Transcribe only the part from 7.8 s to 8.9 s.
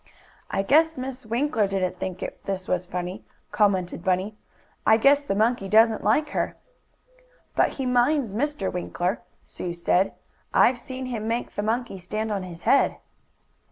minds Mr.